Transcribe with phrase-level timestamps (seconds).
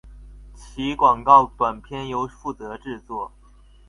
[0.55, 3.31] 其广告短片由负责制作。